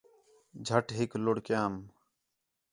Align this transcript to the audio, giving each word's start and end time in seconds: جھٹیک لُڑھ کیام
جھٹیک 0.65 1.11
لُڑھ 1.23 1.39
کیام 1.47 1.73